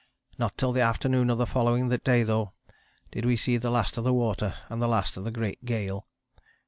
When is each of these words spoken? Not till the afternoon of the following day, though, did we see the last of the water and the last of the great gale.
Not 0.39 0.57
till 0.57 0.71
the 0.71 0.81
afternoon 0.81 1.29
of 1.29 1.37
the 1.37 1.45
following 1.45 1.87
day, 1.89 2.23
though, 2.23 2.53
did 3.11 3.23
we 3.23 3.35
see 3.37 3.57
the 3.57 3.69
last 3.69 3.97
of 3.99 4.03
the 4.03 4.11
water 4.11 4.55
and 4.67 4.81
the 4.81 4.87
last 4.87 5.15
of 5.15 5.25
the 5.25 5.31
great 5.31 5.63
gale. 5.63 6.07